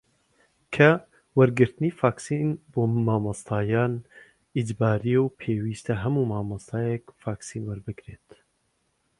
[0.73, 0.89] کە
[1.37, 3.93] وەرگرتنی ڤاکسین بۆ مامۆستایان
[4.57, 8.27] ئیجبارییە و پێویستە هەموو مامۆستایەک ڤاکسین وەربگرێت